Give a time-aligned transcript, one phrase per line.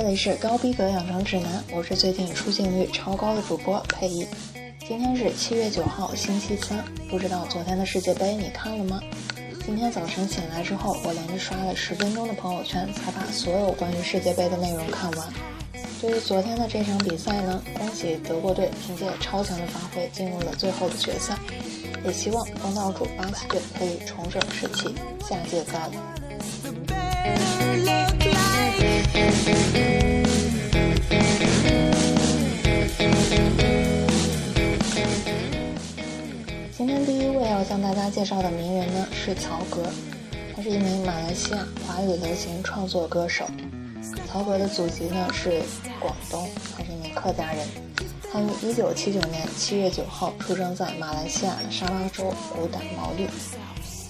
[0.00, 4.24] 这里是高逼格养成指南，我是最近出镜率超高的主播佩仪。
[4.86, 6.84] 今天是七月九号，星期三。
[7.10, 9.00] 不知道昨天的世界杯你看了吗？
[9.66, 15.28] 今天早晨醒来之后，我连着刷了十分钟的朋友圈，才把所有关于世界杯的内容看完。
[16.00, 21.36] 对于昨天的这场比赛呢，恭喜德国队凭借超强的发挥进入了最后的决赛，
[22.04, 24.94] 也希望东道主巴西队可以重整士气，
[25.28, 25.90] 下届再来。
[36.76, 39.82] 今天第一位要向大家介绍的名人呢是曹格，
[40.54, 43.44] 他是一名马来西亚华语流行创作歌手。
[44.26, 45.60] 曹格的祖籍呢是
[45.98, 47.66] 广东，他是一名客家人。
[48.30, 53.26] 他于1979年7月9号出生在马来西亚沙拉州古胆毛利。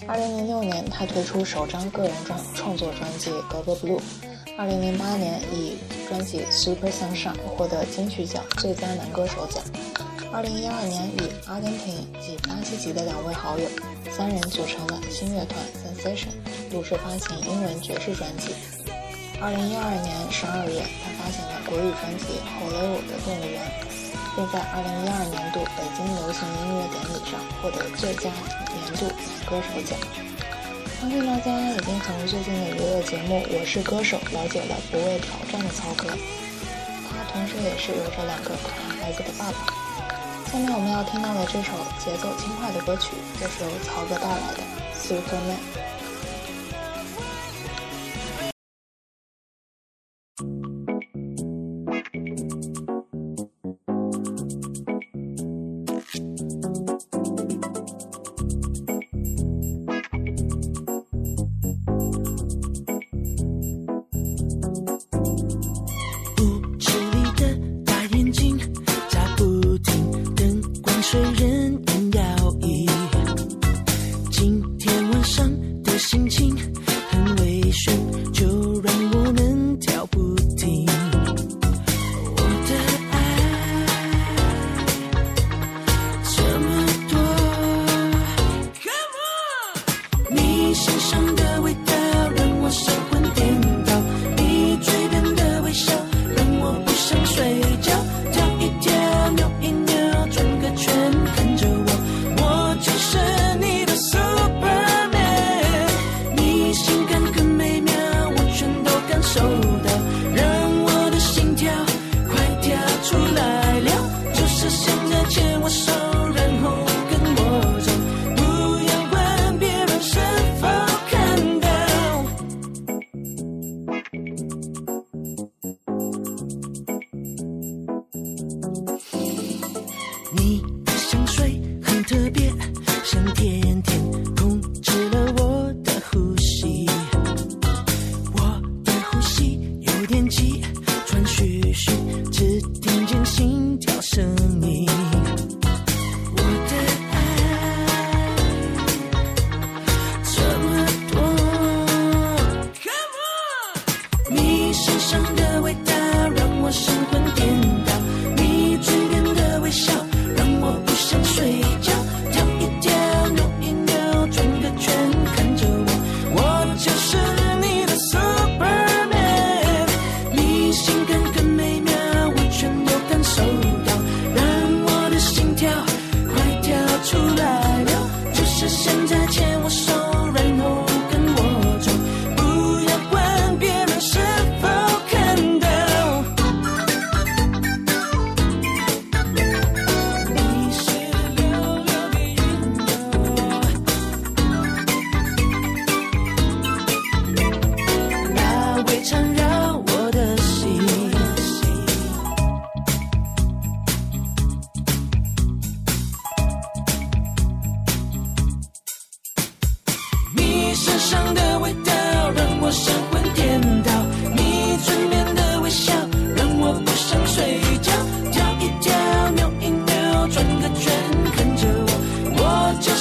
[0.07, 3.99] 2006年，他推出首张个人专创作专辑《格格 Blue》。
[4.59, 5.79] 2008年，以
[6.09, 9.63] 专辑《Super Sunshine》获得金曲奖最佳男歌手奖。
[10.33, 13.69] 二零一二年，与阿根廷及巴西籍的两位好友，
[14.11, 16.35] 三人组成了新乐团 Sensation，
[16.73, 18.51] 陆续发行英文爵士专辑。
[19.41, 22.27] 二零一二年十二月，他发行了国语专辑
[22.59, 23.63] 《火雷我的动物园》，
[24.35, 28.29] 并在二零一二年度北京流行音乐典礼上获得最佳
[28.75, 30.28] 年度男歌手奖。
[31.01, 36.09] 相信大家已经从最近的娱乐节目《我是歌手》了解了不畏挑战的曹格，
[37.07, 39.59] 他同时也是有着两个可爱孩子的爸爸。
[40.51, 41.71] 下面我们要听到的这首
[42.03, 44.63] 节奏轻快的歌曲，就是由曹格带来的
[44.99, 45.63] 《Superman》。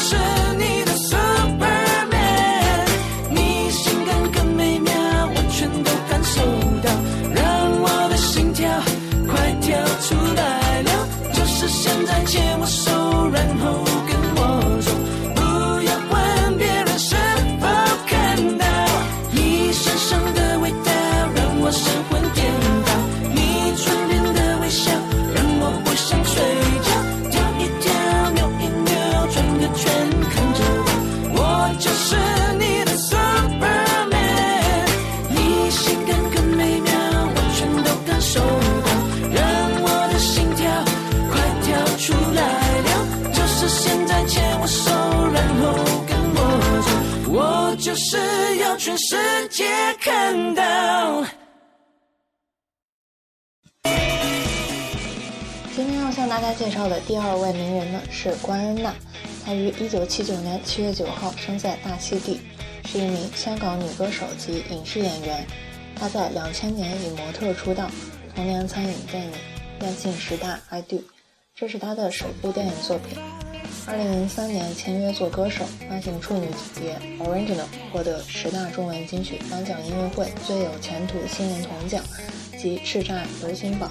[0.09, 0.46] 是。
[31.97, 32.15] 是
[32.59, 34.85] 你的 Superman，
[35.29, 38.87] 你性感更美妙，我全都感受到，
[39.33, 39.41] 让
[39.81, 40.61] 我的心跳
[41.31, 41.67] 快跳
[41.97, 42.41] 出来
[42.81, 42.89] 了。
[43.33, 44.91] 就是现在牵我手，
[45.33, 45.63] 然后
[46.07, 46.39] 跟我
[46.85, 46.89] 走，
[47.33, 47.35] 我
[47.77, 48.17] 就是
[48.57, 49.65] 要全世界
[49.99, 51.25] 看到。
[55.75, 58.93] 今天要向大家介绍的第二位名人呢，是关恩娜。
[59.47, 62.41] 她于一九七九年七月九号生在大溪地，
[62.83, 65.47] 是一名香港女歌手及影视演员。
[65.95, 67.89] 她在两千年以模特出道，
[68.35, 69.31] 同年参演电影
[69.79, 70.97] 《恋信十大 I Do》，
[71.55, 73.17] 这是她的首部电影作品。
[73.85, 77.61] 二零零三年签约做歌手，发行处女碟《Original》，
[77.93, 82.03] 获得十大中文金曲颁奖音乐会最有前途新人铜奖
[82.59, 83.89] 及叱咤流行榜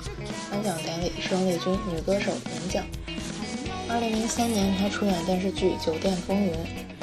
[0.51, 2.85] 颁奖典礼胜利军女歌手银奖。
[3.97, 6.53] 二零零三年，她出演电视剧《酒店风云》；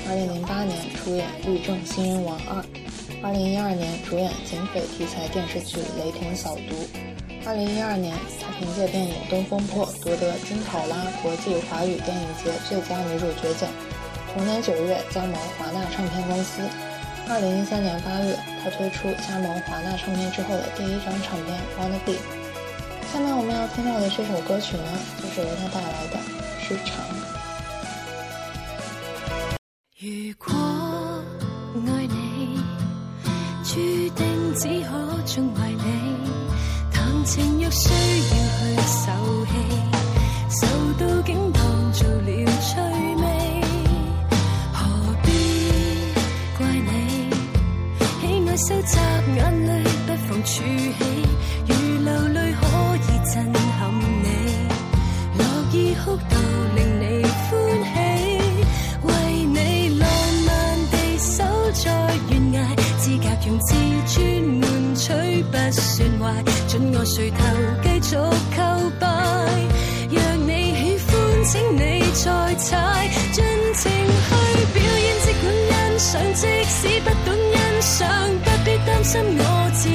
[0.08, 2.62] 二零零八年出演《律政新人王二》；
[3.24, 6.76] 二零一二年主演警匪题材电视剧《雷霆扫毒》。
[7.50, 13.68] 二零一二年，她凭借电影《东风破》夺得金考拉国际华语电影节最佳女主角奖。
[14.32, 16.62] 同年九月，加盟华纳唱片公司。
[17.28, 22.14] 二零一三年八月，她推出加盟华纳唱片之后的第一张唱片《Wanna Be》。
[23.12, 24.86] 下面我们要听到的这首歌曲呢，
[25.18, 26.18] 就是由她带来的
[30.00, 30.54] 《》。如果
[31.88, 32.60] 爱你，
[33.64, 33.74] 注
[34.16, 34.92] 定只可
[35.26, 35.82] 纵怀你。
[37.26, 39.52] 情若需要去受气，
[40.50, 40.62] 受
[41.00, 41.62] 到竟当
[41.94, 42.28] 做了
[42.60, 42.70] 趣
[43.16, 43.24] 味，
[44.74, 44.78] 何
[45.24, 45.26] 必
[46.58, 46.92] 怪你？
[48.20, 48.98] 喜爱收集
[49.38, 49.72] 眼泪，
[50.06, 51.00] 不妨储起，
[66.74, 67.38] 准我垂头
[67.84, 69.06] 继续叩拜，
[70.10, 70.18] 若
[70.48, 71.14] 你喜欢，
[71.46, 74.34] 请你再踩，尽情去
[74.74, 78.10] 表演，即管欣赏，即使不懂欣赏，
[78.44, 79.88] 不必担心我自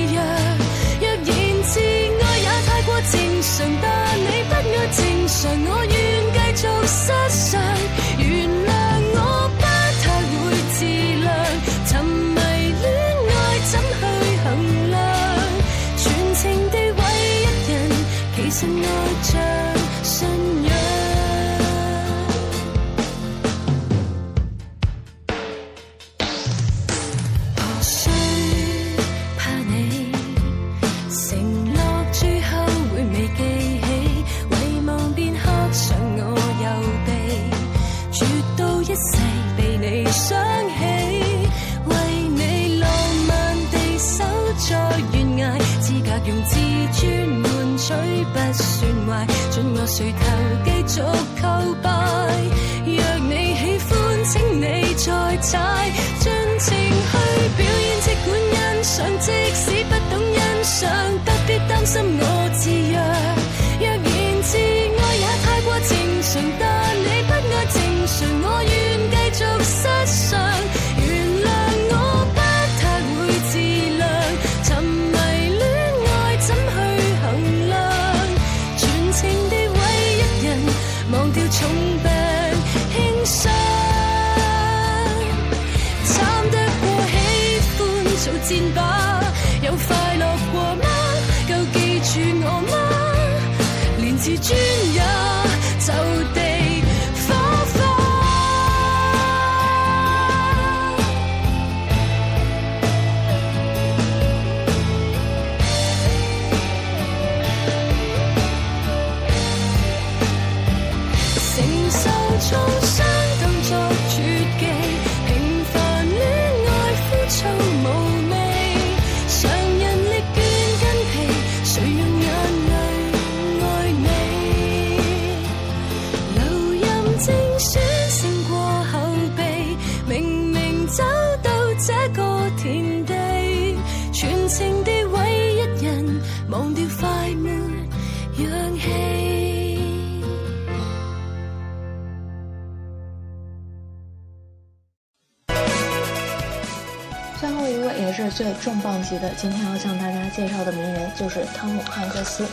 [148.18, 152.44] 是最重磅级的，今天要向大家介绍的名人就是汤姆汉克斯。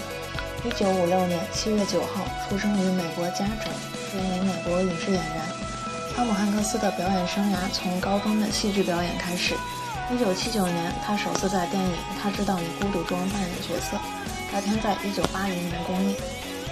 [0.64, 3.72] 一九五六年七月九号出生于美国加州，
[4.12, 5.42] 是一名美国影视演员。
[6.16, 9.56] 汤姆汉克斯的表演生涯从高中的戏剧表演开始。
[10.14, 11.92] 一九七九年，他首次在电影
[12.22, 13.98] 《他知道你孤独》中扮演角色，
[14.52, 16.16] 该片在一九八零年公映。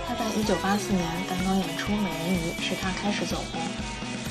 [0.06, 3.60] 他在1984年刚刚演出《美人鱼》，使他开始走红。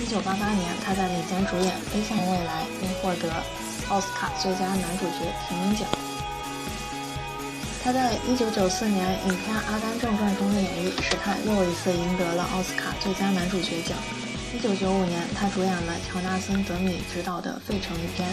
[0.07, 3.29] 1988年，他在领衔主演《飞向未来》，并获得
[3.93, 5.87] 奥斯卡最佳男主角提名奖。
[7.85, 13.99] 他在1994年影片《阿甘正传》中的演绎，使他又一次赢得了奥斯卡最佳男主角奖。
[14.59, 18.27] 1995年，他主演了乔纳森·德米执导的《费城一篇》。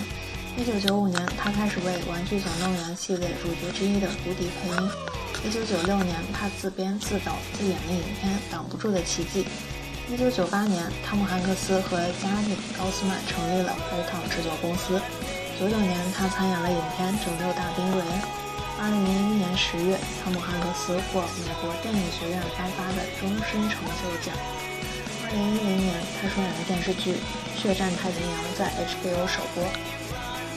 [0.88, 4.90] 1995年，他开始为《玩具总动员》系列主角之一的胡迪配音。
[5.52, 9.46] 1996年，他自编自导自演的影片《挡不住的奇迹》。
[10.16, 15.02] 1998年，汤姆·汉克斯和加里·高斯曼成立了飞烫制作公司。
[15.60, 18.08] 99年，他参演了影片《拯救大兵瑞恩》。
[18.80, 24.32] 二零零一年十月，汤姆汉克斯获美国电影学院颁发的终身成就奖。
[25.28, 27.20] 二零一零年，他出演的电视剧
[27.60, 29.60] 《血战太平洋》在 HBO 首播。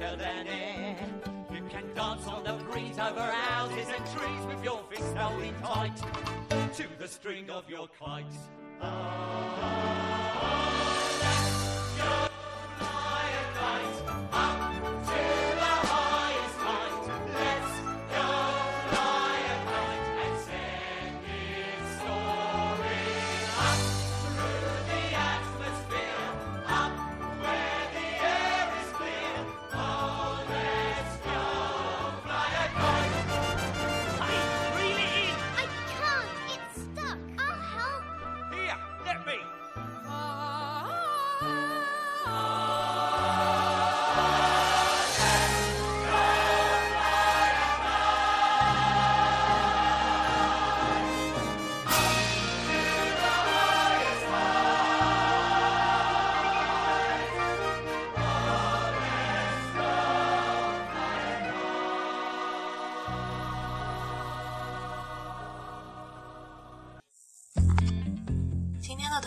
[0.00, 0.96] You're than air.
[1.52, 5.96] You can dance on the breeze over houses and trees with your fist holding tight
[6.74, 8.24] to the string of your kite.
[8.82, 8.86] Oh,
[10.86, 11.19] let's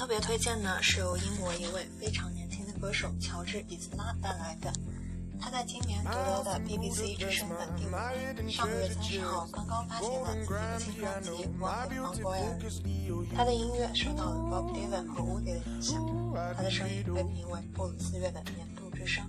[0.03, 4.69] 特别推荐呢是由英国一位非常年轻的歌手乔治·伊兹拉带来的。
[5.39, 12.37] 他在今年夺得的 BBC 之声本地舞，上个月三十号刚刚发行了自己的新专辑《One on Boy》。
[13.33, 16.05] 他的音乐受到了 Bob Dylan 和 Woody 的影响，
[16.53, 19.23] 他的声音被评为布鲁斯乐的年度之声。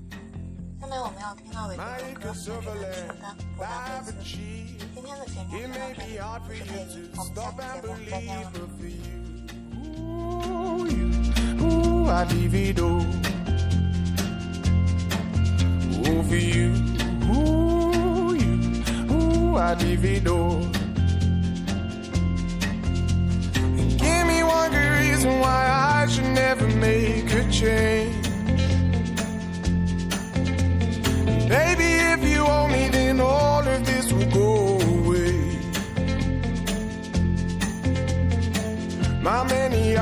[0.81, 4.37] 下面我们要听到的这首歌是来自简单不大歌词。
[4.93, 9.24] 今天的节目就到这里，我是佩妮，我们下期节目再见了。
[11.60, 13.00] Ooh, I divido.
[16.06, 16.72] Ooh, for you,
[17.30, 18.52] ooh, you,
[19.10, 20.83] ooh, I divido.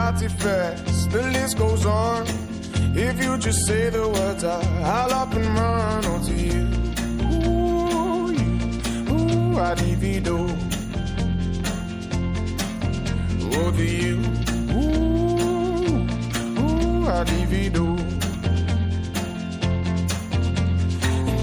[0.02, 2.26] Many artifacts, the list goes on.
[2.94, 6.66] If you just say the words, I'll up and run onto you.
[7.32, 8.50] Ooh, you,
[9.12, 10.38] ooh, I divido.
[13.62, 14.18] Over you,
[14.72, 16.06] ooh,
[16.60, 17.96] ooh, I divido.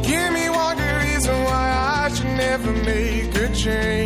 [0.03, 1.65] Give me one good reason why
[2.03, 3.98] I should never make a change.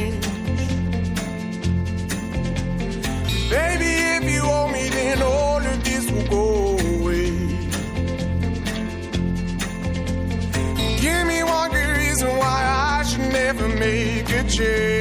[14.56, 14.93] future.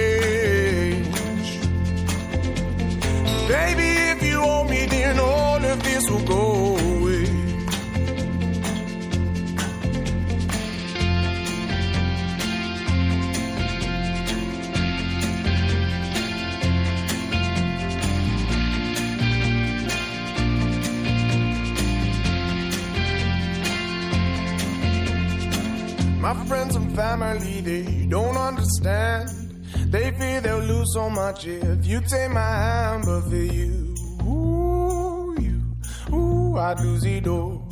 [30.67, 36.81] Lose so much if you take my hand, but for you, ooh, you, ooh, I'd
[36.81, 37.69] lose it all.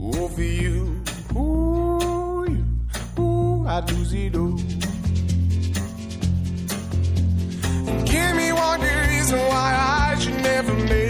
[0.00, 1.02] Ooh, for you,
[1.36, 2.64] ooh, you,
[3.22, 4.56] ooh, I'd lose it all.
[8.04, 11.01] Give me one good reason why I should never make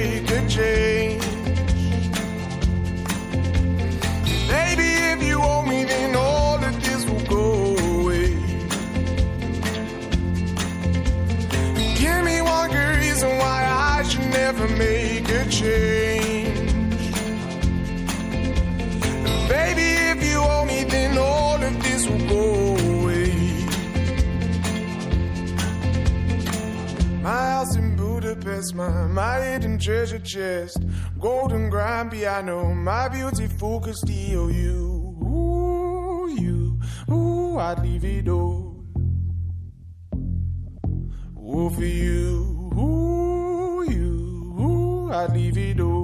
[28.71, 30.79] my, my hidden treasure chest,
[31.19, 36.81] golden grand piano, my beautiful Castillo, oh, you, ooh, you,
[37.13, 38.85] ooh, I'd leave it all.
[41.37, 46.02] Ooh, for you, ooh, you, ooh, I'd leave it all.